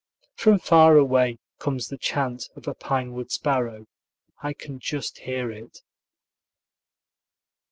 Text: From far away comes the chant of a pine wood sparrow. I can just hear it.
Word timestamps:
From 0.33 0.57
far 0.57 0.97
away 0.97 1.37
comes 1.59 1.87
the 1.89 1.97
chant 1.99 2.49
of 2.55 2.67
a 2.67 2.73
pine 2.73 3.13
wood 3.13 3.31
sparrow. 3.31 3.85
I 4.41 4.53
can 4.53 4.79
just 4.79 5.19
hear 5.19 5.51
it. 5.51 5.83